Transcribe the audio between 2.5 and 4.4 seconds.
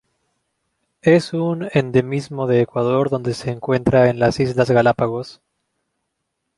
Ecuador donde se encuentra en las